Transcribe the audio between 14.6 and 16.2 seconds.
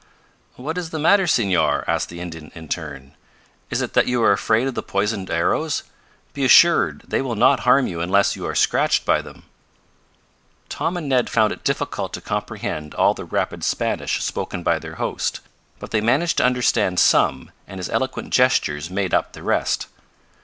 by their host, but they